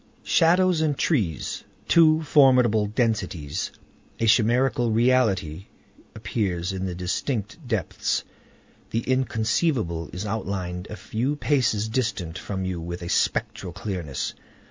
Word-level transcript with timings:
Shadows 0.23 0.81
and 0.81 0.97
trees—two 0.97 2.23
formidable 2.23 2.87
densities. 2.87 3.69
A 4.19 4.25
chimerical 4.25 4.89
reality 4.89 5.67
appears 6.15 6.73
in 6.73 6.85
the 6.85 6.93
indistinct 6.93 7.59
depths. 7.67 8.23
The 8.89 9.01
inconceivable 9.01 10.09
is 10.11 10.25
outlined 10.25 10.87
a 10.89 10.95
few 10.95 11.35
paces 11.35 11.87
distant 11.87 12.35
from 12.39 12.65
you 12.65 12.81
with 12.81 13.03
a 13.03 13.09
spectral 13.09 13.73
clearness. 13.73 14.33